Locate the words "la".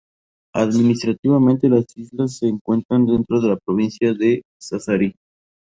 3.49-3.57